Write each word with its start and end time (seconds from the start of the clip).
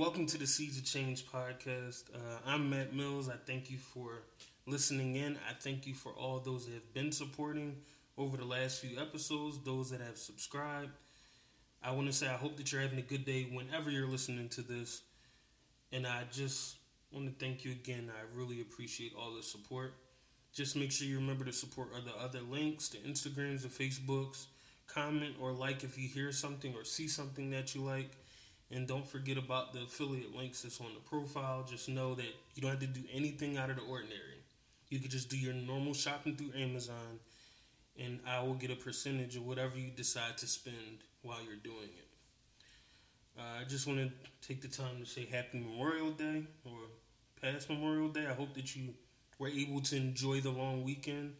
welcome 0.00 0.24
to 0.24 0.38
the 0.38 0.46
Seeds 0.46 0.78
of 0.78 0.84
Change 0.86 1.26
podcast. 1.26 2.04
Uh, 2.14 2.38
I'm 2.46 2.70
Matt 2.70 2.94
Mills. 2.94 3.28
I 3.28 3.34
thank 3.46 3.70
you 3.70 3.76
for 3.76 4.22
listening 4.66 5.16
in. 5.16 5.36
I 5.46 5.52
thank 5.52 5.86
you 5.86 5.92
for 5.92 6.12
all 6.12 6.38
those 6.38 6.64
that 6.64 6.72
have 6.72 6.94
been 6.94 7.12
supporting 7.12 7.76
over 8.16 8.38
the 8.38 8.46
last 8.46 8.80
few 8.80 8.98
episodes, 8.98 9.58
those 9.62 9.90
that 9.90 10.00
have 10.00 10.16
subscribed. 10.16 10.92
I 11.82 11.90
want 11.90 12.06
to 12.06 12.14
say 12.14 12.28
I 12.28 12.36
hope 12.38 12.56
that 12.56 12.72
you're 12.72 12.80
having 12.80 12.98
a 12.98 13.02
good 13.02 13.26
day 13.26 13.50
whenever 13.52 13.90
you're 13.90 14.06
listening 14.08 14.48
to 14.50 14.62
this. 14.62 15.02
And 15.92 16.06
I 16.06 16.22
just 16.32 16.76
want 17.12 17.26
to 17.26 17.44
thank 17.44 17.66
you 17.66 17.72
again. 17.72 18.10
I 18.10 18.38
really 18.38 18.62
appreciate 18.62 19.12
all 19.14 19.34
the 19.34 19.42
support. 19.42 19.92
Just 20.54 20.76
make 20.76 20.92
sure 20.92 21.06
you 21.06 21.16
remember 21.16 21.44
to 21.44 21.52
support 21.52 21.88
the 22.06 22.18
other 22.18 22.40
links, 22.50 22.88
the 22.88 22.98
Instagrams, 23.06 23.60
the 23.60 23.68
Facebooks. 23.68 24.46
Comment 24.86 25.34
or 25.38 25.52
like 25.52 25.84
if 25.84 25.98
you 25.98 26.08
hear 26.08 26.32
something 26.32 26.74
or 26.74 26.84
see 26.84 27.06
something 27.06 27.50
that 27.50 27.74
you 27.74 27.82
like. 27.82 28.12
And 28.72 28.86
don't 28.86 29.06
forget 29.06 29.36
about 29.36 29.72
the 29.72 29.82
affiliate 29.82 30.34
links 30.34 30.62
that's 30.62 30.80
on 30.80 30.94
the 30.94 31.00
profile. 31.00 31.66
Just 31.68 31.88
know 31.88 32.14
that 32.14 32.32
you 32.54 32.62
don't 32.62 32.70
have 32.70 32.80
to 32.80 32.86
do 32.86 33.02
anything 33.12 33.56
out 33.56 33.68
of 33.68 33.76
the 33.76 33.82
ordinary. 33.82 34.38
You 34.88 35.00
could 35.00 35.10
just 35.10 35.28
do 35.28 35.36
your 35.36 35.54
normal 35.54 35.94
shopping 35.94 36.36
through 36.36 36.52
Amazon, 36.56 37.18
and 37.98 38.20
I 38.26 38.42
will 38.42 38.54
get 38.54 38.70
a 38.70 38.76
percentage 38.76 39.36
of 39.36 39.46
whatever 39.46 39.78
you 39.78 39.90
decide 39.90 40.38
to 40.38 40.46
spend 40.46 41.04
while 41.22 41.38
you're 41.44 41.56
doing 41.56 41.90
it. 41.96 42.08
Uh, 43.38 43.60
I 43.60 43.64
just 43.64 43.86
want 43.86 44.00
to 44.00 44.10
take 44.46 44.62
the 44.62 44.68
time 44.68 45.00
to 45.00 45.06
say 45.06 45.26
Happy 45.26 45.58
Memorial 45.58 46.10
Day 46.10 46.44
or 46.64 46.78
past 47.40 47.70
Memorial 47.70 48.08
Day. 48.08 48.26
I 48.26 48.34
hope 48.34 48.54
that 48.54 48.76
you 48.76 48.94
were 49.38 49.48
able 49.48 49.80
to 49.80 49.96
enjoy 49.96 50.40
the 50.40 50.50
long 50.50 50.84
weekend. 50.84 51.34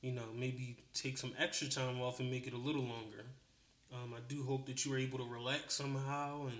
You 0.00 0.12
know, 0.12 0.24
maybe 0.34 0.78
take 0.94 1.16
some 1.16 1.32
extra 1.38 1.68
time 1.68 2.00
off 2.00 2.20
and 2.20 2.30
make 2.30 2.46
it 2.46 2.52
a 2.52 2.58
little 2.58 2.82
longer. 2.82 3.24
Um, 3.92 4.14
I 4.16 4.20
do 4.26 4.42
hope 4.44 4.66
that 4.66 4.84
you 4.84 4.90
were 4.90 4.98
able 4.98 5.18
to 5.18 5.24
relax 5.24 5.74
somehow 5.74 6.46
and 6.46 6.58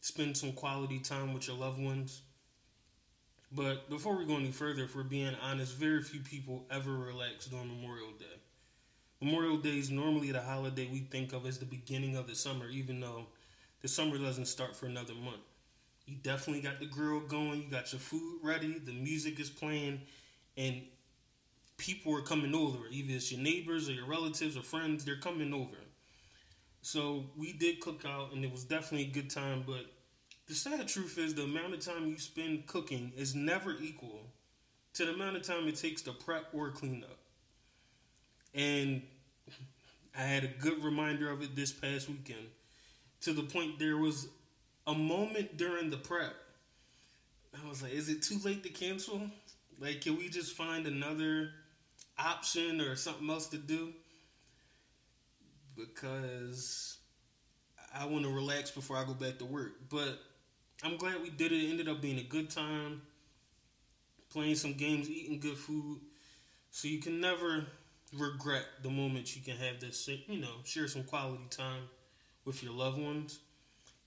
spend 0.00 0.36
some 0.36 0.52
quality 0.52 0.98
time 0.98 1.32
with 1.32 1.48
your 1.48 1.56
loved 1.56 1.80
ones. 1.80 2.22
But 3.52 3.88
before 3.88 4.16
we 4.16 4.26
go 4.26 4.36
any 4.36 4.52
further, 4.52 4.84
if 4.84 4.94
we're 4.94 5.02
being 5.02 5.34
honest, 5.42 5.74
very 5.74 6.02
few 6.02 6.20
people 6.20 6.66
ever 6.70 6.92
relax 6.92 7.46
during 7.46 7.68
Memorial 7.68 8.12
Day. 8.18 8.26
Memorial 9.20 9.56
Day 9.56 9.78
is 9.78 9.90
normally 9.90 10.32
the 10.32 10.40
holiday 10.40 10.88
we 10.90 11.00
think 11.00 11.32
of 11.32 11.46
as 11.46 11.58
the 11.58 11.64
beginning 11.64 12.16
of 12.16 12.26
the 12.26 12.34
summer, 12.34 12.68
even 12.68 13.00
though 13.00 13.26
the 13.82 13.88
summer 13.88 14.18
doesn't 14.18 14.46
start 14.46 14.76
for 14.76 14.86
another 14.86 15.14
month. 15.14 15.42
You 16.06 16.16
definitely 16.22 16.62
got 16.62 16.78
the 16.78 16.86
grill 16.86 17.20
going, 17.20 17.62
you 17.62 17.70
got 17.70 17.92
your 17.92 18.00
food 18.00 18.40
ready, 18.42 18.78
the 18.78 18.92
music 18.92 19.40
is 19.40 19.50
playing, 19.50 20.00
and 20.56 20.82
people 21.76 22.16
are 22.16 22.22
coming 22.22 22.54
over. 22.54 22.78
Either 22.90 23.14
it's 23.14 23.32
your 23.32 23.40
neighbors 23.40 23.88
or 23.88 23.92
your 23.92 24.06
relatives 24.06 24.56
or 24.56 24.62
friends, 24.62 25.04
they're 25.04 25.16
coming 25.16 25.52
over. 25.52 25.76
So 26.82 27.24
we 27.36 27.52
did 27.52 27.80
cook 27.80 28.04
out, 28.06 28.32
and 28.32 28.44
it 28.44 28.50
was 28.50 28.64
definitely 28.64 29.08
a 29.08 29.10
good 29.10 29.30
time, 29.30 29.64
but 29.66 29.86
the 30.48 30.54
sad 30.54 30.88
truth 30.88 31.18
is 31.18 31.34
the 31.34 31.44
amount 31.44 31.74
of 31.74 31.80
time 31.80 32.06
you 32.06 32.18
spend 32.18 32.66
cooking 32.66 33.12
is 33.16 33.34
never 33.34 33.76
equal 33.80 34.22
to 34.94 35.04
the 35.04 35.12
amount 35.12 35.36
of 35.36 35.42
time 35.42 35.68
it 35.68 35.76
takes 35.76 36.02
to 36.02 36.12
prep 36.12 36.46
or 36.52 36.70
clean 36.70 37.04
up. 37.04 37.18
And 38.54 39.02
I 40.18 40.22
had 40.22 40.44
a 40.44 40.48
good 40.48 40.82
reminder 40.82 41.30
of 41.30 41.42
it 41.42 41.54
this 41.54 41.72
past 41.72 42.08
weekend 42.08 42.46
to 43.20 43.32
the 43.32 43.42
point 43.42 43.78
there 43.78 43.96
was 43.96 44.26
a 44.86 44.94
moment 44.94 45.56
during 45.56 45.90
the 45.90 45.96
prep. 45.96 46.34
I 47.54 47.68
was 47.68 47.82
like, 47.82 47.92
is 47.92 48.08
it 48.08 48.22
too 48.22 48.38
late 48.44 48.62
to 48.64 48.70
cancel? 48.70 49.20
Like, 49.78 50.00
can 50.00 50.16
we 50.16 50.28
just 50.28 50.56
find 50.56 50.86
another 50.86 51.50
option 52.18 52.80
or 52.80 52.96
something 52.96 53.28
else 53.30 53.48
to 53.48 53.58
do? 53.58 53.92
Because 55.88 56.98
I 57.98 58.06
want 58.06 58.24
to 58.24 58.30
relax 58.30 58.70
before 58.70 58.96
I 58.96 59.04
go 59.04 59.14
back 59.14 59.38
to 59.38 59.44
work. 59.44 59.72
But 59.90 60.20
I'm 60.84 60.96
glad 60.96 61.22
we 61.22 61.30
did 61.30 61.52
it. 61.52 61.64
It 61.64 61.70
ended 61.70 61.88
up 61.88 62.00
being 62.00 62.18
a 62.18 62.22
good 62.22 62.50
time. 62.50 63.02
Playing 64.30 64.54
some 64.54 64.74
games, 64.74 65.10
eating 65.10 65.40
good 65.40 65.56
food. 65.56 66.00
So 66.70 66.86
you 66.86 66.98
can 67.00 67.20
never 67.20 67.66
regret 68.16 68.64
the 68.82 68.90
moment 68.90 69.36
you 69.36 69.42
can 69.42 69.56
have 69.56 69.80
this, 69.80 70.08
you 70.08 70.40
know, 70.40 70.62
share 70.64 70.88
some 70.88 71.04
quality 71.04 71.44
time 71.50 71.82
with 72.44 72.62
your 72.62 72.72
loved 72.72 72.98
ones. 73.00 73.40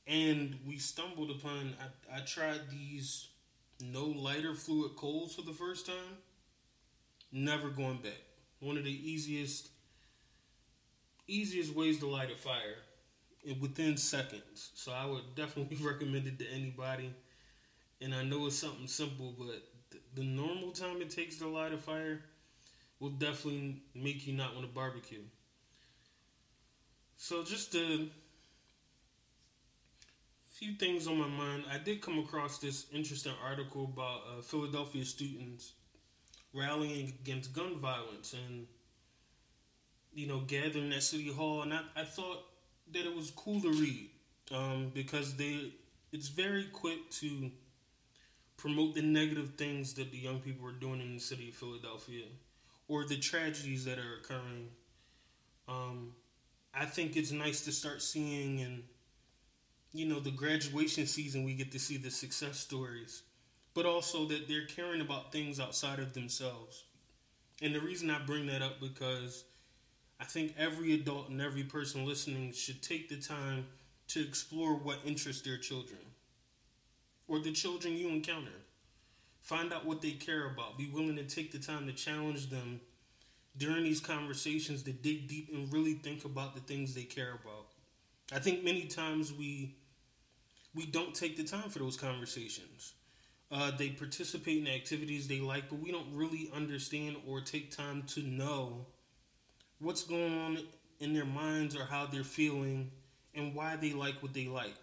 And 0.07 0.59
we 0.67 0.78
stumbled 0.78 1.31
upon, 1.31 1.75
I, 1.79 2.17
I 2.17 2.19
tried 2.22 2.69
these 2.69 3.28
no 3.81 4.06
lighter 4.06 4.53
fluid 4.53 4.95
coals 4.95 5.35
for 5.35 5.41
the 5.41 5.53
first 5.53 5.85
time. 5.85 6.17
Never 7.31 7.69
going 7.69 7.97
back. 7.97 8.22
One 8.59 8.78
of 8.78 8.83
the 8.83 9.12
easiest, 9.12 9.69
easiest 11.28 11.75
ways 11.75 12.00
to 12.00 12.07
light 12.07 12.31
a 12.31 12.35
fire 12.35 12.78
within 13.59 13.97
seconds. 13.97 14.72
So 14.75 14.91
I 14.91 15.06
would 15.06 15.35
definitely 15.35 15.78
recommend 15.81 16.28
it 16.28 16.39
to 16.39 16.47
anybody. 16.51 17.13
And 18.01 18.13
I 18.13 18.23
know 18.23 18.47
it's 18.47 18.57
something 18.57 18.88
simple, 18.88 19.35
but 19.38 19.63
the 20.16 20.23
normal 20.23 20.72
time 20.72 21.01
it 21.01 21.09
takes 21.09 21.38
to 21.38 21.47
light 21.47 21.73
a 21.73 21.78
fire 21.78 22.22
will 23.00 23.09
definitely 23.09 23.81
make 23.95 24.25
you 24.28 24.33
not 24.33 24.56
want 24.56 24.67
to 24.67 24.73
barbecue. 24.73 25.23
So 27.16 27.44
just 27.44 27.73
a 27.75 28.07
few 30.53 30.73
things 30.73 31.07
on 31.07 31.17
my 31.17 31.28
mind. 31.28 31.66
I 31.72 31.78
did 31.78 32.01
come 32.01 32.19
across 32.19 32.59
this 32.59 32.85
interesting 32.94 33.33
article 33.44 33.85
about 33.85 34.22
uh, 34.28 34.41
Philadelphia 34.41 35.03
students 35.03 35.73
rallying 36.53 37.07
against 37.22 37.53
gun 37.53 37.75
violence 37.78 38.33
and 38.33 38.67
you 40.13 40.28
know 40.28 40.40
gathering 40.41 40.91
at 40.94 41.03
City 41.03 41.31
Hall, 41.31 41.62
and 41.62 41.74
I, 41.74 41.81
I 41.96 42.03
thought 42.03 42.44
that 42.91 43.06
it 43.06 43.16
was 43.16 43.31
cool 43.31 43.62
to 43.62 43.69
read 43.72 44.09
um, 44.51 44.91
because 44.94 45.35
they 45.35 45.74
it's 46.12 46.28
very 46.28 46.66
quick 46.66 47.09
to 47.12 47.51
promote 48.57 48.96
the 48.96 49.01
negative 49.01 49.53
things 49.57 49.94
that 49.96 50.12
the 50.12 50.18
young 50.18 50.40
people 50.40 50.68
are 50.68 50.72
doing 50.72 51.01
in 51.01 51.13
the 51.16 51.19
city 51.19 51.50
of 51.50 51.56
Philadelphia 51.56 52.25
or 52.88 53.06
the 53.06 53.18
tragedies 53.18 53.85
that 53.85 53.97
are 53.97 54.16
occurring. 54.22 54.69
Um, 55.68 56.13
I 56.74 56.85
think 56.85 57.16
it's 57.16 57.31
nice 57.31 57.62
to 57.66 57.72
start 57.72 58.01
seeing 58.01 58.62
and 58.62 58.84
you 59.94 60.06
know 60.07 60.19
the 60.19 60.31
graduation 60.31 61.06
season 61.06 61.44
we 61.44 61.53
get 61.53 61.72
to 61.72 61.80
see 61.80 61.97
the 61.97 62.12
success 62.12 62.59
stories, 62.59 63.24
but 63.74 63.85
also 63.85 64.25
that 64.28 64.47
they're 64.47 64.66
caring 64.66 65.01
about 65.01 65.31
things 65.31 65.59
outside 65.59 66.00
of 66.00 66.13
themselves. 66.13 66.84
And 67.62 67.74
the 67.74 67.80
reason 67.80 68.09
I 68.09 68.19
bring 68.19 68.47
that 68.47 68.62
up 68.62 68.80
because 68.80 69.44
I 70.19 70.25
think 70.25 70.56
every 70.57 70.94
adult 70.94 71.29
and 71.29 71.41
every 71.41 71.63
person 71.63 72.06
listening 72.06 72.53
should 72.53 72.81
take 72.81 73.09
the 73.09 73.18
time 73.18 73.66
to 74.09 74.22
explore 74.22 74.75
what 74.75 75.00
interests 75.06 75.41
their 75.41 75.57
children 75.57 76.00
or 77.28 77.40
the 77.40 77.51
children 77.51 77.96
you 77.96 78.09
encounter. 78.09 78.51
Find 79.41 79.74
out 79.74 79.85
what 79.85 80.01
they 80.01 80.12
care 80.12 80.50
about. 80.50 80.78
Be 80.78 80.90
willing 80.90 81.16
to 81.18 81.24
take 81.24 81.51
the 81.51 81.59
time 81.59 81.85
to 81.88 81.94
challenge 81.94 82.50
them 82.50 82.79
during 83.57 83.84
these 83.84 84.00
conversations 84.00 84.84
to 84.84 84.94
dig 84.94 85.28
deep 85.28 85.50
and 85.53 85.72
really 85.72 85.94
think 85.94 86.25
about 86.25 86.56
the 86.56 86.62
things 86.62 86.94
they 86.94 87.03
care 87.03 87.34
about. 87.34 87.68
I 88.31 88.40
think 88.40 88.63
many 88.63 88.85
times 88.85 89.34
we 89.34 89.75
we 90.74 90.85
don't 90.88 91.13
take 91.13 91.38
the 91.38 91.44
time 91.44 91.69
for 91.69 91.80
those 91.80 91.97
conversations. 91.97 92.94
Uh, 93.51 93.69
they 93.78 93.90
participate 93.90 94.57
in 94.57 94.68
activities 94.68 95.28
they 95.28 95.40
like, 95.40 95.69
but 95.69 95.80
we 95.80 95.91
don't 95.91 96.07
really 96.12 96.50
understand 96.56 97.16
or 97.28 97.41
take 97.41 97.75
time 97.75 98.03
to 98.07 98.22
know 98.24 98.88
what's 99.79 100.03
going 100.03 100.38
on 100.39 100.57
in 101.00 101.13
their 101.13 101.25
minds 101.25 101.75
or 101.75 101.85
how 101.85 102.06
they're 102.06 102.23
feeling 102.23 102.91
and 103.35 103.53
why 103.53 103.75
they 103.75 103.94
like 103.94 104.22
what 104.22 104.34
they 104.34 104.47
like. 104.47 104.75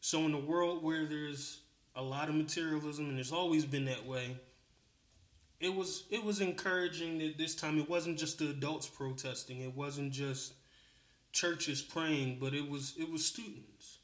So, 0.00 0.20
in 0.20 0.34
a 0.34 0.38
world 0.38 0.82
where 0.82 1.06
there's 1.06 1.60
a 1.96 2.02
lot 2.02 2.28
of 2.28 2.34
materialism 2.34 3.08
and 3.08 3.18
it's 3.18 3.32
always 3.32 3.64
been 3.64 3.86
that 3.86 4.06
way, 4.06 4.36
it 5.60 5.74
was 5.74 6.04
it 6.10 6.22
was 6.22 6.40
encouraging 6.40 7.18
that 7.18 7.38
this 7.38 7.54
time 7.54 7.78
it 7.78 7.88
wasn't 7.88 8.18
just 8.18 8.38
the 8.38 8.50
adults 8.50 8.86
protesting, 8.86 9.60
it 9.60 9.74
wasn't 9.74 10.12
just 10.12 10.54
churches 11.32 11.82
praying, 11.82 12.38
but 12.40 12.54
it 12.54 12.68
was 12.68 12.94
it 12.98 13.10
was 13.10 13.24
students 13.24 13.98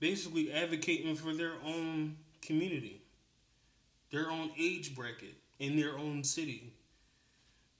basically 0.00 0.52
advocating 0.52 1.16
for 1.16 1.32
their 1.32 1.54
own 1.64 2.16
community, 2.40 3.02
their 4.10 4.30
own 4.30 4.50
age 4.58 4.94
bracket 4.94 5.34
in 5.58 5.76
their 5.76 5.98
own 5.98 6.22
city 6.22 6.72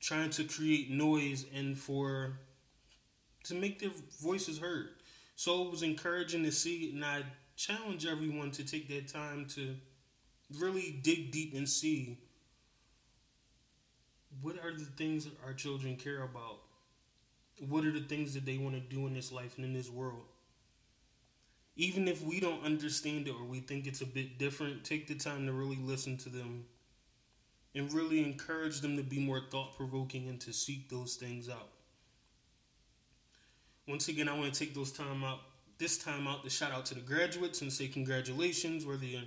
trying 0.01 0.31
to 0.31 0.45
create 0.45 0.91
noise 0.91 1.45
and 1.55 1.77
for 1.77 2.39
to 3.45 3.55
make 3.55 3.79
their 3.79 3.91
voices 4.21 4.59
heard. 4.59 4.89
So 5.35 5.65
it 5.65 5.71
was 5.71 5.83
encouraging 5.83 6.45
to 6.45 6.53
see, 6.53 6.93
and 6.93 7.05
I 7.05 7.23
challenge 7.57 8.07
everyone 8.07 8.51
to 8.53 8.65
take 8.65 8.89
that 8.89 9.09
time 9.09 9.47
to 9.55 9.77
really 10.59 11.01
dig 11.03 11.31
deep 11.31 11.55
and 11.55 11.69
see 11.69 12.19
what 14.41 14.57
are 14.63 14.73
the 14.73 14.85
things 14.85 15.25
that 15.25 15.35
our 15.45 15.53
children 15.53 15.97
care 15.97 16.23
about. 16.23 16.61
What 17.69 17.85
are 17.85 17.91
the 17.91 18.01
things 18.01 18.35
that 18.35 18.45
they 18.45 18.59
want 18.59 18.75
to 18.75 18.81
do 18.81 19.07
in 19.07 19.15
this 19.15 19.33
life 19.33 19.57
and 19.57 19.65
in 19.65 19.73
this 19.73 19.91
world? 19.91 20.23
Even 21.77 22.07
if 22.07 22.23
we 22.23 22.41
don't 22.41 22.65
understand 22.65 23.27
it 23.27 23.35
or 23.35 23.45
we 23.45 23.61
think 23.61 23.87
it's 23.87 24.01
a 24.01 24.07
bit 24.07 24.39
different, 24.39 24.85
take 24.85 25.07
the 25.07 25.15
time 25.15 25.47
to 25.47 25.53
really 25.53 25.79
listen 25.81 26.17
to 26.19 26.29
them 26.29 26.65
and 27.75 27.93
really 27.93 28.25
encourage 28.25 28.81
them 28.81 28.97
to 28.97 29.03
be 29.03 29.19
more 29.19 29.41
thought 29.51 29.77
provoking 29.77 30.29
and 30.29 30.41
to 30.41 30.53
seek 30.53 30.89
those 30.89 31.17
things 31.17 31.49
out. 31.49 31.69
Once 33.87 34.09
again, 34.09 34.29
I 34.29 34.39
want 34.39 34.53
to 34.53 34.59
take 34.59 34.75
those 34.75 34.93
time 34.93 35.25
out 35.25 35.41
this 35.79 35.97
time 35.97 36.27
out 36.27 36.43
to 36.45 36.51
shout 36.51 36.73
out 36.73 36.85
to 36.87 36.95
the 36.95 37.01
graduates 37.01 37.63
and 37.63 37.73
say 37.73 37.87
congratulations, 37.87 38.85
whether 38.85 39.05
you're 39.05 39.23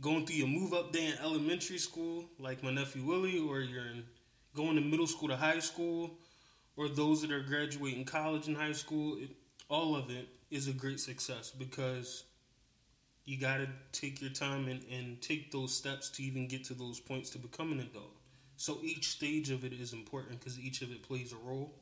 going 0.00 0.24
through 0.24 0.36
your 0.36 0.46
move 0.46 0.72
up 0.72 0.92
day 0.92 1.06
in 1.06 1.14
elementary 1.22 1.78
school, 1.78 2.24
like 2.38 2.62
my 2.62 2.70
nephew 2.70 3.04
Willie, 3.04 3.38
or 3.38 3.60
you're 3.60 3.86
in, 3.86 4.04
going 4.54 4.76
to 4.76 4.80
middle 4.80 5.06
school 5.06 5.28
to 5.28 5.36
high 5.36 5.58
school, 5.58 6.12
or 6.76 6.88
those 6.88 7.22
that 7.22 7.32
are 7.32 7.42
graduating 7.42 8.04
college 8.04 8.46
and 8.46 8.56
high 8.56 8.72
school. 8.72 9.16
It, 9.18 9.30
all 9.68 9.96
of 9.96 10.10
it 10.10 10.28
is 10.50 10.68
a 10.68 10.72
great 10.72 11.00
success 11.00 11.50
because 11.50 12.24
you 13.24 13.38
got 13.38 13.58
to 13.58 13.68
take 13.92 14.20
your 14.20 14.30
time 14.30 14.68
and, 14.68 14.82
and 14.92 15.20
take 15.20 15.50
those 15.50 15.74
steps 15.74 16.10
to 16.10 16.22
even 16.22 16.46
get 16.46 16.64
to 16.64 16.74
those 16.74 17.00
points 17.00 17.30
to 17.30 17.38
become 17.38 17.72
an 17.72 17.80
adult. 17.80 18.14
So 18.56 18.78
each 18.82 19.08
stage 19.08 19.50
of 19.50 19.64
it 19.64 19.72
is 19.72 19.92
important 19.92 20.38
because 20.38 20.58
each 20.58 20.82
of 20.82 20.90
it 20.90 21.02
plays 21.02 21.32
a 21.32 21.36
role. 21.36 21.74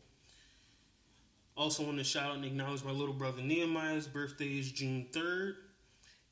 Also, 1.57 1.85
want 1.85 1.99
to 1.99 2.05
shout 2.05 2.31
out 2.31 2.37
and 2.37 2.45
acknowledge 2.45 2.83
my 2.83 2.93
little 2.93 3.15
brother 3.15 3.43
Nehemiah's 3.43 4.07
birthday 4.07 4.59
is 4.59 4.73
June 4.73 5.07
3rd. 5.13 5.55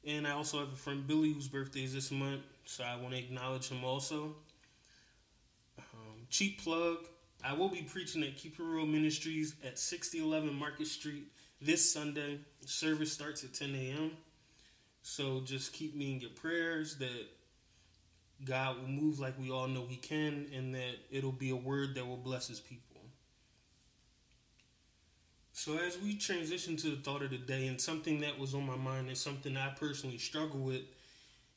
And 0.07 0.27
I 0.27 0.31
also 0.31 0.61
have 0.61 0.73
a 0.73 0.77
friend 0.77 1.07
Billy 1.07 1.33
whose 1.33 1.49
birthday 1.49 1.85
is 1.85 1.93
this 1.93 2.11
month, 2.11 2.41
so 2.65 2.85
I 2.85 2.97
want 2.97 3.13
to 3.13 3.19
acknowledge 3.19 3.69
him 3.69 3.85
also. 3.85 4.35
Um, 5.79 6.27
cheap 6.31 6.63
plug 6.65 6.97
I 7.43 7.55
will 7.55 7.69
be 7.69 7.83
preaching 7.83 8.23
at 8.23 8.37
Keep 8.37 8.61
It 8.61 8.63
Real 8.63 8.85
Ministries 8.85 9.55
at 9.65 9.79
6011 9.79 10.55
Market 10.55 10.87
Street 10.87 11.25
this 11.61 11.91
Sunday. 11.91 12.39
Service 12.67 13.13
starts 13.13 13.45
at 13.45 13.55
10 13.55 13.75
a.m. 13.75 14.11
So 15.03 15.41
just 15.45 15.73
keep 15.73 15.95
me 15.97 16.13
in 16.13 16.21
your 16.21 16.31
prayers 16.31 16.97
that 16.97 17.27
God 18.45 18.81
will 18.81 18.89
move 18.89 19.19
like 19.19 19.39
we 19.39 19.51
all 19.51 19.69
know 19.69 19.87
He 19.89 19.97
can, 19.97 20.47
and 20.55 20.75
that 20.75 20.97
it'll 21.11 21.33
be 21.33 21.51
a 21.51 21.57
word 21.57 21.95
that 21.95 22.07
will 22.07 22.17
bless 22.17 22.49
His 22.49 22.61
people. 22.61 23.01
So, 25.53 25.77
as 25.77 25.99
we 25.99 26.17
transition 26.17 26.77
to 26.79 26.91
the 26.91 26.97
thought 26.97 27.23
of 27.23 27.31
the 27.31 27.37
day, 27.37 27.67
and 27.67 27.79
something 27.79 28.21
that 28.21 28.39
was 28.39 28.55
on 28.55 28.65
my 28.65 28.77
mind 28.77 29.09
and 29.09 29.19
something 29.19 29.57
I 29.57 29.69
personally 29.79 30.17
struggle 30.17 30.61
with 30.61 30.83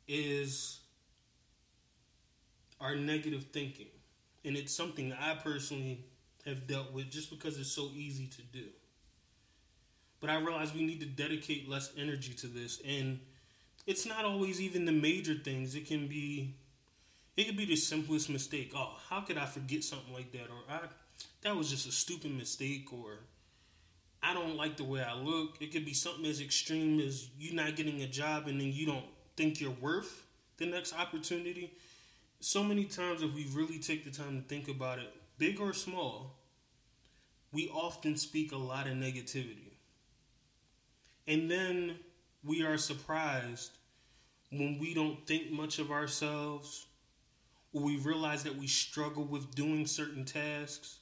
is 0.07 0.79
our 2.81 2.95
negative 2.95 3.45
thinking. 3.53 3.87
And 4.43 4.57
it's 4.57 4.75
something 4.75 5.13
I 5.13 5.35
personally 5.35 6.03
have 6.45 6.67
dealt 6.67 6.91
with 6.91 7.09
just 7.09 7.29
because 7.29 7.57
it's 7.57 7.71
so 7.71 7.91
easy 7.95 8.27
to 8.27 8.41
do. 8.41 8.65
But 10.19 10.29
I 10.29 10.37
realize 10.39 10.73
we 10.73 10.83
need 10.83 10.99
to 10.99 11.05
dedicate 11.05 11.69
less 11.69 11.91
energy 11.97 12.33
to 12.33 12.47
this. 12.47 12.81
And 12.85 13.21
it's 13.85 14.05
not 14.05 14.25
always 14.25 14.61
even 14.61 14.85
the 14.85 14.91
major 14.91 15.35
things. 15.35 15.75
It 15.75 15.87
can 15.87 16.07
be 16.07 16.55
it 17.35 17.45
could 17.47 17.57
be 17.57 17.65
the 17.65 17.75
simplest 17.75 18.29
mistake. 18.29 18.73
Oh, 18.75 18.95
how 19.09 19.21
could 19.21 19.37
I 19.37 19.45
forget 19.45 19.83
something 19.83 20.13
like 20.13 20.31
that? 20.33 20.49
Or 20.49 20.63
I 20.69 20.79
that 21.41 21.55
was 21.55 21.69
just 21.69 21.87
a 21.87 21.91
stupid 21.91 22.31
mistake 22.31 22.91
or 22.93 23.19
I 24.21 24.33
don't 24.33 24.55
like 24.55 24.77
the 24.77 24.83
way 24.83 25.01
I 25.01 25.15
look. 25.15 25.61
It 25.61 25.73
could 25.73 25.85
be 25.85 25.93
something 25.93 26.25
as 26.25 26.39
extreme 26.39 26.99
as 26.99 27.29
you 27.37 27.53
not 27.53 27.75
getting 27.75 28.01
a 28.01 28.07
job 28.07 28.47
and 28.47 28.59
then 28.59 28.71
you 28.71 28.85
don't 28.85 29.05
think 29.35 29.59
you're 29.59 29.71
worth 29.71 30.25
the 30.57 30.65
next 30.65 30.97
opportunity. 30.97 31.73
So 32.39 32.63
many 32.63 32.85
times, 32.85 33.21
if 33.21 33.33
we 33.33 33.47
really 33.53 33.79
take 33.79 34.05
the 34.05 34.11
time 34.11 34.41
to 34.41 34.47
think 34.47 34.67
about 34.67 34.99
it, 34.99 35.13
big 35.37 35.59
or 35.59 35.73
small, 35.73 36.35
we 37.51 37.69
often 37.69 38.17
speak 38.17 38.51
a 38.51 38.57
lot 38.57 38.87
of 38.87 38.93
negativity. 38.93 39.73
And 41.27 41.49
then 41.49 41.95
we 42.43 42.63
are 42.63 42.77
surprised 42.77 43.77
when 44.51 44.77
we 44.79 44.93
don't 44.93 45.25
think 45.25 45.51
much 45.51 45.79
of 45.79 45.91
ourselves, 45.91 46.85
or 47.71 47.81
we 47.81 47.97
realize 47.97 48.43
that 48.43 48.57
we 48.57 48.67
struggle 48.67 49.23
with 49.23 49.55
doing 49.55 49.87
certain 49.87 50.25
tasks, 50.25 50.99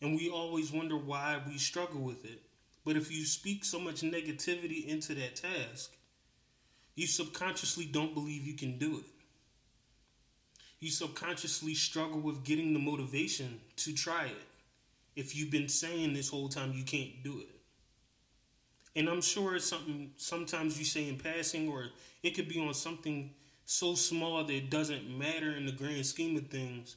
and 0.00 0.16
we 0.16 0.30
always 0.30 0.72
wonder 0.72 0.96
why 0.96 1.40
we 1.46 1.58
struggle 1.58 2.00
with 2.00 2.24
it. 2.24 2.42
But 2.84 2.96
if 2.96 3.12
you 3.12 3.24
speak 3.24 3.64
so 3.64 3.78
much 3.78 4.00
negativity 4.00 4.86
into 4.86 5.14
that 5.14 5.36
task, 5.36 5.96
you 6.94 7.06
subconsciously 7.06 7.84
don't 7.84 8.14
believe 8.14 8.46
you 8.46 8.54
can 8.54 8.78
do 8.78 8.98
it. 8.98 9.04
You 10.80 10.90
subconsciously 10.90 11.74
struggle 11.74 12.20
with 12.20 12.44
getting 12.44 12.72
the 12.72 12.78
motivation 12.78 13.60
to 13.76 13.92
try 13.92 14.26
it 14.26 14.46
if 15.16 15.36
you've 15.36 15.50
been 15.50 15.68
saying 15.68 16.14
this 16.14 16.30
whole 16.30 16.48
time 16.48 16.72
you 16.72 16.84
can't 16.84 17.22
do 17.24 17.40
it. 17.40 17.57
And 18.98 19.08
I'm 19.08 19.20
sure 19.20 19.54
it's 19.54 19.64
something 19.64 20.10
sometimes 20.16 20.76
you 20.76 20.84
say 20.84 21.08
in 21.08 21.18
passing, 21.18 21.68
or 21.68 21.86
it 22.24 22.30
could 22.34 22.48
be 22.48 22.58
on 22.58 22.74
something 22.74 23.30
so 23.64 23.94
small 23.94 24.42
that 24.42 24.52
it 24.52 24.70
doesn't 24.70 25.08
matter 25.08 25.52
in 25.52 25.66
the 25.66 25.72
grand 25.72 26.04
scheme 26.04 26.36
of 26.36 26.48
things. 26.48 26.96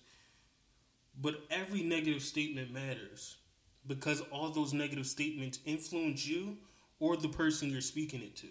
But 1.16 1.36
every 1.52 1.84
negative 1.84 2.24
statement 2.24 2.74
matters 2.74 3.38
because 3.86 4.22
all 4.32 4.50
those 4.50 4.74
negative 4.74 5.06
statements 5.06 5.60
influence 5.64 6.26
you 6.26 6.58
or 7.00 7.18
the 7.18 7.30
person 7.30 7.70
you're 7.70 7.82
speaking 7.82 8.24
it 8.24 8.36
to. 8.38 8.48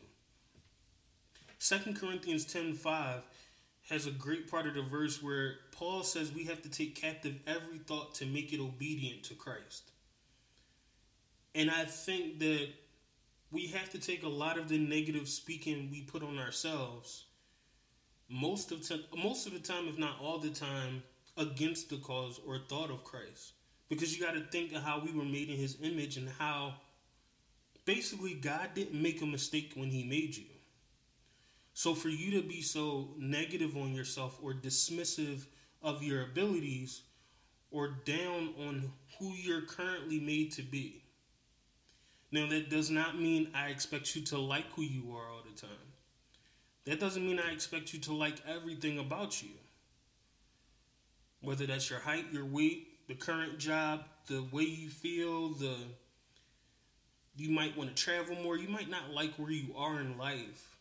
2 1.58 1.94
Corinthians 1.94 2.46
10:5 2.46 3.24
has 3.88 4.06
a 4.06 4.12
great 4.12 4.48
part 4.48 4.68
of 4.68 4.74
the 4.74 4.82
verse 4.82 5.20
where 5.20 5.58
Paul 5.72 6.04
says 6.04 6.30
we 6.30 6.44
have 6.44 6.62
to 6.62 6.68
take 6.68 6.94
captive 6.94 7.40
every 7.48 7.78
thought 7.78 8.14
to 8.16 8.26
make 8.26 8.52
it 8.52 8.60
obedient 8.60 9.24
to 9.24 9.34
Christ. 9.34 9.90
And 11.52 11.68
I 11.68 11.84
think 11.84 12.38
that 12.38 12.68
we 13.50 13.66
have 13.68 13.90
to 13.90 13.98
take 13.98 14.22
a 14.22 14.28
lot 14.28 14.58
of 14.58 14.68
the 14.68 14.78
negative 14.78 15.28
speaking 15.28 15.88
we 15.90 16.02
put 16.02 16.22
on 16.22 16.38
ourselves 16.38 17.24
most 18.28 18.70
of 18.70 18.86
t- 18.86 19.06
most 19.22 19.46
of 19.46 19.52
the 19.52 19.58
time 19.58 19.88
if 19.88 19.98
not 19.98 20.16
all 20.20 20.38
the 20.38 20.50
time 20.50 21.02
against 21.36 21.90
the 21.90 21.96
cause 21.96 22.40
or 22.46 22.58
thought 22.68 22.90
of 22.90 23.02
Christ 23.02 23.52
because 23.88 24.16
you 24.16 24.24
got 24.24 24.34
to 24.34 24.40
think 24.40 24.72
of 24.72 24.82
how 24.82 25.02
we 25.04 25.12
were 25.12 25.24
made 25.24 25.50
in 25.50 25.56
his 25.56 25.76
image 25.82 26.16
and 26.16 26.28
how 26.38 26.74
basically 27.84 28.34
God 28.34 28.70
didn't 28.74 29.00
make 29.00 29.20
a 29.20 29.26
mistake 29.26 29.72
when 29.74 29.90
he 29.90 30.04
made 30.04 30.36
you. 30.36 30.46
So 31.74 31.94
for 31.94 32.08
you 32.08 32.40
to 32.40 32.46
be 32.46 32.62
so 32.62 33.08
negative 33.18 33.76
on 33.76 33.94
yourself 33.94 34.38
or 34.40 34.52
dismissive 34.52 35.46
of 35.82 36.02
your 36.02 36.22
abilities 36.22 37.02
or 37.72 37.88
down 38.04 38.54
on 38.58 38.92
who 39.18 39.32
you're 39.34 39.62
currently 39.62 40.20
made 40.20 40.52
to 40.52 40.62
be. 40.62 41.02
Now 42.32 42.46
that 42.48 42.70
does 42.70 42.90
not 42.90 43.18
mean 43.18 43.50
I 43.54 43.68
expect 43.68 44.14
you 44.14 44.22
to 44.26 44.38
like 44.38 44.70
who 44.74 44.82
you 44.82 45.12
are 45.14 45.30
all 45.30 45.42
the 45.42 45.60
time. 45.60 45.70
That 46.84 47.00
doesn't 47.00 47.24
mean 47.24 47.38
I 47.38 47.52
expect 47.52 47.92
you 47.92 48.00
to 48.00 48.14
like 48.14 48.36
everything 48.48 48.98
about 48.98 49.42
you. 49.42 49.50
Whether 51.40 51.66
that's 51.66 51.90
your 51.90 52.00
height, 52.00 52.26
your 52.32 52.44
weight, 52.44 53.08
the 53.08 53.14
current 53.14 53.58
job, 53.58 54.04
the 54.26 54.42
way 54.52 54.62
you 54.62 54.88
feel, 54.88 55.50
the 55.50 55.74
you 57.36 57.50
might 57.50 57.76
want 57.76 57.94
to 57.94 58.02
travel 58.02 58.36
more, 58.36 58.56
you 58.56 58.68
might 58.68 58.90
not 58.90 59.12
like 59.12 59.34
where 59.36 59.50
you 59.50 59.74
are 59.76 60.00
in 60.00 60.18
life. 60.18 60.76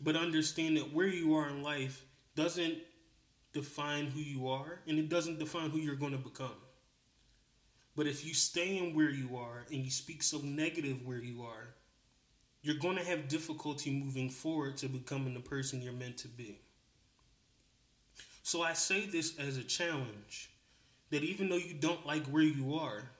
But 0.00 0.16
understand 0.16 0.76
that 0.76 0.92
where 0.92 1.08
you 1.08 1.34
are 1.36 1.48
in 1.48 1.62
life 1.62 2.04
doesn't 2.34 2.78
define 3.52 4.06
who 4.06 4.20
you 4.20 4.48
are 4.48 4.80
and 4.86 4.98
it 4.98 5.08
doesn't 5.08 5.38
define 5.38 5.70
who 5.70 5.78
you're 5.78 5.96
going 5.96 6.12
to 6.12 6.18
become. 6.18 6.54
But 7.96 8.06
if 8.06 8.26
you 8.26 8.34
stay 8.34 8.76
in 8.76 8.94
where 8.94 9.10
you 9.10 9.38
are 9.38 9.64
and 9.72 9.82
you 9.82 9.90
speak 9.90 10.22
so 10.22 10.38
negative 10.38 11.04
where 11.04 11.22
you 11.22 11.42
are, 11.42 11.74
you're 12.62 12.76
going 12.76 12.96
to 12.96 13.04
have 13.04 13.28
difficulty 13.28 13.90
moving 13.90 14.28
forward 14.28 14.76
to 14.78 14.88
becoming 14.88 15.32
the 15.32 15.40
person 15.40 15.80
you're 15.80 15.92
meant 15.92 16.18
to 16.18 16.28
be. 16.28 16.60
So 18.42 18.62
I 18.62 18.74
say 18.74 19.06
this 19.06 19.38
as 19.38 19.56
a 19.56 19.64
challenge 19.64 20.50
that 21.10 21.24
even 21.24 21.48
though 21.48 21.56
you 21.56 21.74
don't 21.74 22.06
like 22.06 22.26
where 22.26 22.42
you 22.42 22.74
are, 22.74 23.10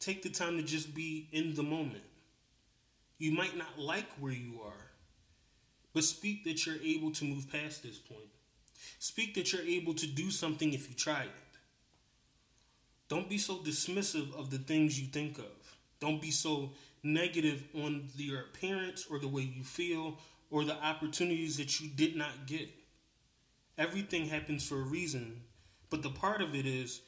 take 0.00 0.22
the 0.22 0.30
time 0.30 0.56
to 0.56 0.62
just 0.62 0.94
be 0.94 1.28
in 1.30 1.54
the 1.54 1.62
moment. 1.62 2.02
You 3.18 3.32
might 3.32 3.56
not 3.56 3.78
like 3.78 4.08
where 4.18 4.32
you 4.32 4.60
are, 4.64 4.90
but 5.94 6.04
speak 6.04 6.44
that 6.44 6.66
you're 6.66 6.82
able 6.82 7.12
to 7.12 7.24
move 7.24 7.50
past 7.50 7.82
this 7.82 7.98
point. 7.98 8.28
Speak 8.98 9.34
that 9.34 9.52
you're 9.52 9.62
able 9.62 9.94
to 9.94 10.06
do 10.06 10.30
something 10.30 10.72
if 10.72 10.88
you 10.88 10.94
try 10.94 11.22
it. 11.22 11.30
Don't 13.08 13.28
be 13.28 13.38
so 13.38 13.56
dismissive 13.56 14.34
of 14.34 14.50
the 14.50 14.58
things 14.58 15.00
you 15.00 15.06
think 15.06 15.38
of. 15.38 15.76
Don't 16.00 16.20
be 16.20 16.30
so 16.30 16.72
negative 17.02 17.62
on 17.74 18.08
your 18.16 18.40
appearance 18.40 19.06
or 19.08 19.18
the 19.18 19.28
way 19.28 19.42
you 19.42 19.62
feel 19.62 20.18
or 20.50 20.64
the 20.64 20.76
opportunities 20.84 21.56
that 21.56 21.80
you 21.80 21.88
did 21.88 22.16
not 22.16 22.46
get. 22.46 22.68
Everything 23.78 24.26
happens 24.26 24.66
for 24.66 24.76
a 24.76 24.84
reason, 24.84 25.42
but 25.90 26.02
the 26.02 26.10
part 26.10 26.40
of 26.40 26.54
it 26.54 26.66
is 26.66 27.02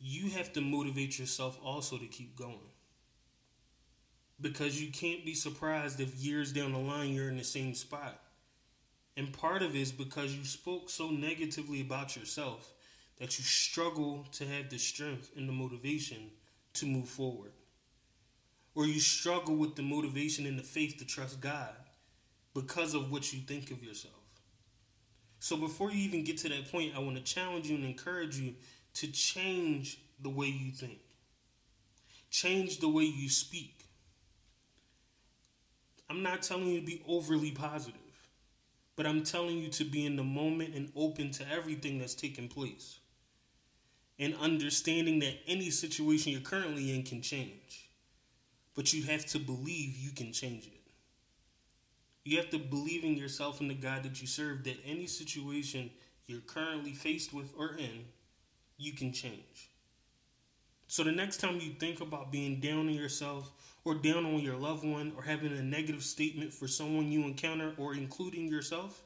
you 0.00 0.30
have 0.30 0.52
to 0.54 0.60
motivate 0.60 1.18
yourself 1.18 1.58
also 1.64 1.96
to 1.96 2.06
keep 2.06 2.36
going. 2.36 2.72
Because 4.40 4.82
you 4.82 4.90
can't 4.90 5.24
be 5.24 5.34
surprised 5.34 6.00
if 6.00 6.14
years 6.16 6.52
down 6.52 6.72
the 6.72 6.78
line 6.78 7.12
you're 7.12 7.30
in 7.30 7.38
the 7.38 7.44
same 7.44 7.74
spot. 7.74 8.20
And 9.16 9.32
part 9.32 9.62
of 9.62 9.74
it 9.74 9.80
is 9.80 9.92
because 9.92 10.34
you 10.34 10.44
spoke 10.44 10.90
so 10.90 11.08
negatively 11.08 11.80
about 11.80 12.16
yourself 12.16 12.72
that 13.18 13.38
you 13.38 13.44
struggle 13.44 14.26
to 14.32 14.44
have 14.44 14.68
the 14.68 14.78
strength 14.78 15.30
and 15.36 15.48
the 15.48 15.52
motivation 15.52 16.30
to 16.74 16.86
move 16.86 17.08
forward. 17.08 17.52
Or 18.74 18.86
you 18.86 19.00
struggle 19.00 19.56
with 19.56 19.74
the 19.74 19.82
motivation 19.82 20.46
and 20.46 20.58
the 20.58 20.62
faith 20.62 20.98
to 20.98 21.06
trust 21.06 21.40
God 21.40 21.74
because 22.54 22.94
of 22.94 23.10
what 23.10 23.32
you 23.32 23.40
think 23.40 23.70
of 23.70 23.82
yourself. 23.82 24.14
So 25.38 25.56
before 25.56 25.90
you 25.90 25.98
even 25.98 26.24
get 26.24 26.38
to 26.38 26.48
that 26.50 26.70
point, 26.70 26.94
I 26.96 26.98
want 26.98 27.16
to 27.16 27.22
challenge 27.22 27.68
you 27.68 27.76
and 27.76 27.84
encourage 27.84 28.38
you 28.38 28.54
to 28.94 29.06
change 29.08 29.98
the 30.20 30.30
way 30.30 30.46
you 30.46 30.72
think. 30.72 30.98
Change 32.30 32.80
the 32.80 32.88
way 32.88 33.04
you 33.04 33.28
speak. 33.28 33.84
I'm 36.08 36.22
not 36.22 36.42
telling 36.42 36.68
you 36.68 36.80
to 36.80 36.86
be 36.86 37.02
overly 37.08 37.50
positive, 37.50 38.00
but 38.94 39.06
I'm 39.06 39.24
telling 39.24 39.58
you 39.58 39.68
to 39.70 39.84
be 39.84 40.06
in 40.06 40.16
the 40.16 40.24
moment 40.24 40.74
and 40.74 40.90
open 40.94 41.30
to 41.32 41.44
everything 41.50 41.98
that's 41.98 42.14
taking 42.14 42.48
place. 42.48 42.98
And 44.18 44.34
understanding 44.36 45.18
that 45.20 45.38
any 45.46 45.70
situation 45.70 46.32
you're 46.32 46.40
currently 46.40 46.94
in 46.94 47.02
can 47.02 47.20
change. 47.20 47.90
But 48.74 48.92
you 48.92 49.04
have 49.04 49.26
to 49.26 49.38
believe 49.38 49.96
you 49.96 50.10
can 50.10 50.32
change 50.32 50.66
it. 50.66 50.72
You 52.24 52.38
have 52.38 52.50
to 52.50 52.58
believe 52.58 53.04
in 53.04 53.16
yourself 53.16 53.60
and 53.60 53.70
the 53.70 53.74
God 53.74 54.02
that 54.02 54.20
you 54.20 54.26
serve 54.26 54.64
that 54.64 54.78
any 54.84 55.06
situation 55.06 55.90
you're 56.26 56.40
currently 56.40 56.92
faced 56.92 57.32
with 57.32 57.52
or 57.56 57.76
in, 57.76 58.06
you 58.78 58.92
can 58.92 59.12
change. 59.12 59.70
So 60.88 61.02
the 61.02 61.12
next 61.12 61.38
time 61.38 61.60
you 61.60 61.72
think 61.72 62.00
about 62.00 62.32
being 62.32 62.60
down 62.60 62.88
on 62.88 62.94
yourself 62.94 63.50
or 63.84 63.94
down 63.94 64.24
on 64.26 64.40
your 64.40 64.56
loved 64.56 64.84
one 64.84 65.12
or 65.16 65.22
having 65.22 65.52
a 65.52 65.62
negative 65.62 66.02
statement 66.02 66.52
for 66.52 66.66
someone 66.66 67.10
you 67.10 67.22
encounter 67.22 67.72
or 67.76 67.94
including 67.94 68.48
yourself, 68.48 69.02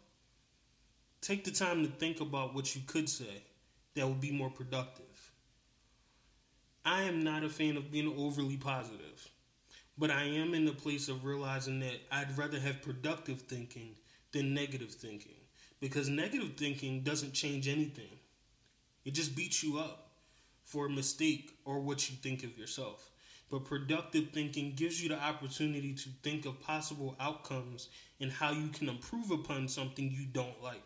take 1.20 1.44
the 1.44 1.50
time 1.50 1.82
to 1.84 1.90
think 1.90 2.20
about 2.20 2.54
what 2.54 2.74
you 2.74 2.82
could 2.86 3.08
say 3.08 3.42
that 3.94 4.06
would 4.06 4.20
be 4.20 4.32
more 4.32 4.50
productive. 4.50 5.04
I 6.84 7.02
am 7.02 7.22
not 7.22 7.44
a 7.44 7.48
fan 7.48 7.76
of 7.76 7.90
being 7.90 8.14
overly 8.16 8.56
positive, 8.56 9.30
but 9.98 10.10
I 10.10 10.24
am 10.24 10.54
in 10.54 10.64
the 10.64 10.72
place 10.72 11.08
of 11.08 11.24
realizing 11.24 11.80
that 11.80 12.00
I'd 12.10 12.38
rather 12.38 12.58
have 12.58 12.82
productive 12.82 13.42
thinking 13.42 13.96
than 14.32 14.54
negative 14.54 14.92
thinking 14.92 15.34
because 15.80 16.08
negative 16.08 16.54
thinking 16.56 17.02
doesn't 17.02 17.34
change 17.34 17.68
anything. 17.68 18.18
It 19.04 19.14
just 19.14 19.34
beats 19.34 19.62
you 19.62 19.78
up 19.78 20.10
for 20.64 20.86
a 20.86 20.90
mistake 20.90 21.58
or 21.64 21.80
what 21.80 22.08
you 22.08 22.16
think 22.16 22.44
of 22.44 22.56
yourself. 22.56 23.10
But 23.50 23.64
productive 23.64 24.28
thinking 24.30 24.74
gives 24.76 25.02
you 25.02 25.08
the 25.08 25.20
opportunity 25.20 25.94
to 25.94 26.08
think 26.22 26.46
of 26.46 26.62
possible 26.62 27.16
outcomes 27.18 27.88
and 28.20 28.30
how 28.30 28.52
you 28.52 28.68
can 28.68 28.88
improve 28.88 29.30
upon 29.32 29.68
something 29.68 30.10
you 30.10 30.26
don't 30.26 30.62
like. 30.62 30.82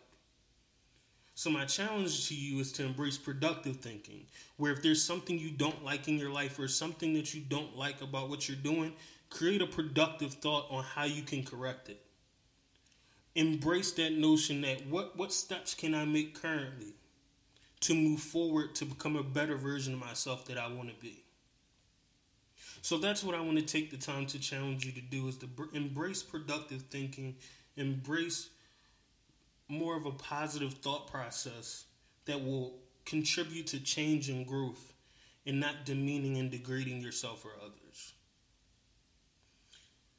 So, 1.37 1.49
my 1.49 1.65
challenge 1.65 2.29
to 2.29 2.35
you 2.35 2.61
is 2.61 2.71
to 2.73 2.85
embrace 2.85 3.17
productive 3.17 3.75
thinking, 3.77 4.25
where 4.55 4.71
if 4.71 4.81
there's 4.81 5.03
something 5.03 5.37
you 5.37 5.51
don't 5.51 5.83
like 5.83 6.07
in 6.07 6.17
your 6.17 6.31
life 6.31 6.57
or 6.57 6.69
something 6.69 7.13
that 7.15 7.33
you 7.33 7.41
don't 7.41 7.75
like 7.75 8.01
about 8.01 8.29
what 8.29 8.47
you're 8.47 8.57
doing, 8.57 8.93
create 9.29 9.61
a 9.61 9.67
productive 9.67 10.35
thought 10.35 10.65
on 10.71 10.85
how 10.85 11.03
you 11.03 11.23
can 11.23 11.43
correct 11.43 11.89
it. 11.89 12.01
Embrace 13.35 13.91
that 13.91 14.13
notion 14.13 14.61
that 14.61 14.87
what, 14.87 15.17
what 15.17 15.33
steps 15.33 15.73
can 15.73 15.93
I 15.93 16.05
make 16.05 16.41
currently 16.41 16.93
to 17.81 17.93
move 17.93 18.21
forward 18.21 18.73
to 18.75 18.85
become 18.85 19.17
a 19.17 19.23
better 19.23 19.57
version 19.57 19.93
of 19.93 19.99
myself 19.99 20.45
that 20.45 20.57
I 20.57 20.69
want 20.69 20.87
to 20.87 20.95
be. 20.95 21.21
So 22.81 22.97
that's 22.97 23.25
what 23.25 23.35
I 23.35 23.41
want 23.41 23.57
to 23.57 23.65
take 23.65 23.91
the 23.91 23.97
time 23.97 24.25
to 24.27 24.39
challenge 24.39 24.85
you 24.85 24.93
to 24.93 25.01
do 25.01 25.27
is 25.27 25.37
to 25.39 25.49
embrace 25.73 26.23
productive 26.23 26.83
thinking, 26.83 27.35
embrace 27.75 28.49
more 29.67 29.97
of 29.97 30.05
a 30.05 30.11
positive 30.11 30.73
thought 30.75 31.09
process 31.09 31.85
that 32.25 32.43
will 32.43 32.79
contribute 33.05 33.67
to 33.67 33.79
change 33.79 34.29
and 34.29 34.45
growth 34.45 34.93
and 35.45 35.59
not 35.59 35.85
demeaning 35.85 36.37
and 36.37 36.51
degrading 36.51 37.01
yourself 37.01 37.45
or 37.45 37.51
others. 37.63 38.13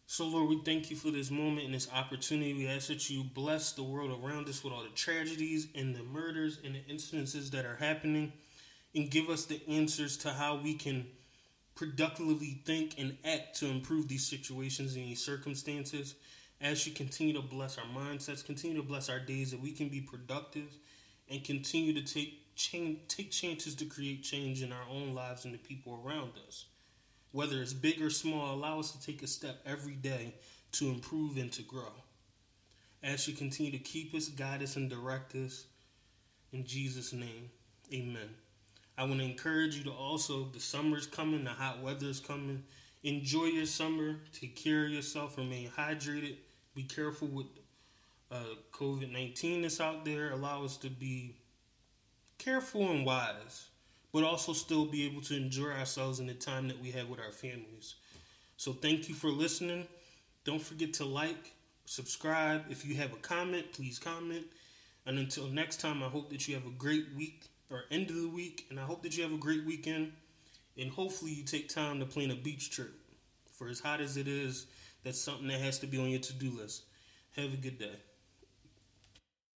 So, 0.09 0.25
Lord, 0.25 0.49
we 0.49 0.61
thank 0.65 0.89
you 0.89 0.97
for 0.97 1.11
this 1.11 1.33
moment 1.33 1.67
and 1.67 1.75
this 1.75 1.91
opportunity. 1.93 2.55
We 2.55 2.69
ask 2.69 2.89
that 2.89 3.11
you 3.11 3.25
bless 3.25 3.73
the 3.73 3.83
world 3.83 4.17
around 4.23 4.49
us 4.49 4.63
with 4.63 4.73
all 4.73 4.85
the 4.85 4.89
tragedies 4.91 5.67
and 5.75 5.95
the 5.95 6.05
murders 6.05 6.61
and 6.65 6.77
the 6.77 6.93
incidences 6.93 7.51
that 7.51 7.67
are 7.67 7.77
happening 7.77 8.33
and 8.95 9.11
give 9.11 9.29
us 9.29 9.47
the 9.47 9.61
answers 9.69 10.17
to 10.19 10.31
how 10.31 10.57
we 10.57 10.75
can 10.75 11.07
productively 11.75 12.63
think 12.65 12.95
and 12.99 13.17
act 13.25 13.59
to 13.59 13.67
improve 13.67 14.09
these 14.09 14.27
situations 14.27 14.95
and 14.95 15.05
these 15.05 15.23
circumstances. 15.23 16.15
As 16.61 16.87
you 16.87 16.93
continue 16.93 17.35
to 17.35 17.43
bless 17.43 17.79
our 17.79 17.85
mindsets, 17.85 18.45
continue 18.45 18.77
to 18.77 18.83
bless 18.83 19.09
our 19.09 19.21
days, 19.21 19.51
that 19.51 19.61
we 19.61 19.73
can 19.73 19.89
be 19.89 20.01
productive 20.01 20.79
and 21.29 21.45
continue 21.45 21.93
to 21.93 22.03
take 22.03 22.55
change, 22.55 22.99
take 23.09 23.31
chances 23.31 23.75
to 23.77 23.85
create 23.85 24.23
change 24.23 24.63
in 24.63 24.73
our 24.73 24.89
own 24.91 25.15
lives 25.15 25.45
and 25.45 25.53
the 25.53 25.59
people 25.59 26.01
around 26.05 26.33
us 26.47 26.67
whether 27.37 27.61
it's 27.61 27.75
big 27.75 28.01
or 28.01 28.09
small, 28.09 28.55
allow 28.55 28.81
us 28.81 28.93
to 28.93 29.01
take 29.05 29.23
a 29.23 29.27
step 29.27 29.61
every 29.67 29.93
day 29.93 30.33
to 30.73 30.89
improve 30.89 31.37
and 31.37 31.53
to 31.53 31.61
grow. 31.61 31.93
As 33.03 33.29
you 33.29 33.35
continue 33.35 33.71
to 33.73 33.79
keep 33.79 34.15
us, 34.15 34.29
guide 34.29 34.63
us, 34.63 34.77
and 34.77 34.89
direct 34.89 35.35
us, 35.35 35.67
in 36.51 36.65
Jesus' 36.65 37.13
name, 37.13 37.51
amen. 37.93 38.31
I 38.97 39.05
want 39.05 39.19
to 39.19 39.27
encourage 39.27 39.77
you 39.77 39.85
to 39.85 39.91
also, 39.91 40.45
the 40.45 40.61
summer's 40.61 41.07
coming, 41.07 41.45
the 41.45 41.51
hot 41.51 41.83
weather's 41.83 42.21
coming. 42.21 42.65
Enjoy 43.03 43.45
your 43.45 43.67
summer, 43.67 44.17
take 44.33 44.57
care 44.57 44.87
of 44.87 44.91
yourself, 44.91 45.37
remain 45.37 45.69
hydrated, 45.69 46.37
be 46.77 46.85
careful 46.85 47.27
with 47.27 47.47
uh, 48.31 48.55
COVID 48.73 49.13
19 49.13 49.63
that's 49.63 49.81
out 49.81 50.05
there. 50.05 50.31
Allow 50.31 50.65
us 50.65 50.77
to 50.79 50.89
be 50.89 51.35
careful 52.39 52.89
and 52.91 53.05
wise 53.05 53.71
but 54.17 54.25
also 54.25 54.55
still 54.55 54.87
be 54.87 55.05
able 55.05 55.21
to 55.21 55.37
enjoy 55.37 55.69
ourselves 55.69 56.21
in 56.21 56.27
the 56.27 56.33
time 56.33 56.69
that 56.69 56.81
we 56.81 56.91
have 56.91 57.07
with 57.07 57.21
our 57.21 57.31
families. 57.31 57.97
So 58.57 58.73
thank 58.73 59.11
you 59.11 59.15
for 59.15 59.29
listening. 59.29 59.87
Don't 60.43 60.63
forget 60.63 60.95
to 60.95 61.05
like, 61.05 61.53
subscribe. 61.85 62.65
If 62.71 62.87
you 62.87 62.95
have 62.95 63.13
a 63.13 63.17
comment, 63.17 63.75
please 63.75 63.99
comment. 63.99 64.47
And 65.05 65.19
until 65.19 65.49
next 65.49 65.83
time, 65.83 66.03
I 66.03 66.07
hope 66.07 66.31
that 66.31 66.49
you 66.49 66.55
have 66.55 66.65
a 66.65 66.71
great 66.71 67.09
week 67.15 67.45
or 67.71 67.85
end 67.91 68.09
of 68.09 68.17
the 68.17 68.31
week, 68.31 68.65
and 68.71 68.81
I 68.81 68.85
hope 68.85 69.03
that 69.03 69.19
you 69.19 69.23
have 69.23 69.35
a 69.35 69.37
great 69.37 69.67
weekend. 69.67 70.13
And 70.79 70.91
hopefully, 70.91 71.33
you 71.33 71.43
take 71.43 71.69
time 71.69 72.01
to 72.01 72.07
plan 72.07 72.31
a 72.31 72.37
beach 72.37 72.71
trip. 72.71 72.95
For 73.53 73.69
as 73.69 73.81
hot 73.81 74.01
as 74.01 74.17
it 74.17 74.29
is, 74.29 74.65
that's 75.07 75.21
something 75.21 75.47
that 75.47 75.61
has 75.61 75.79
to 75.79 75.87
be 75.87 75.99
on 75.99 76.09
your 76.09 76.19
to 76.19 76.33
do 76.33 76.51
list. 76.51 76.83
Have 77.37 77.55
a 77.55 77.57
good 77.57 77.79
day. 77.79 77.95